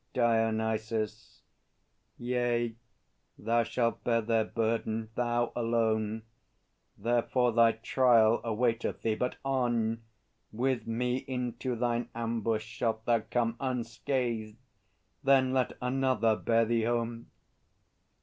DIONYSUS. 0.15 1.43
Yea, 2.17 2.75
thou 3.37 3.61
shalt 3.61 4.03
bear 4.03 4.19
their 4.21 4.45
burden, 4.45 5.11
thou 5.13 5.51
alone; 5.55 6.23
Therefore 6.97 7.51
thy 7.51 7.73
trial 7.73 8.41
awaiteth 8.43 9.03
thee! 9.03 9.13
But 9.13 9.35
on; 9.45 10.01
With 10.51 10.87
me 10.87 11.17
into 11.17 11.75
thine 11.75 12.09
ambush 12.15 12.65
shalt 12.65 13.05
thou 13.05 13.19
come 13.29 13.55
Unscathed; 13.59 14.57
then 15.23 15.53
let 15.53 15.73
another 15.79 16.35
bear 16.35 16.65
thee 16.65 16.85
home! 16.85 17.27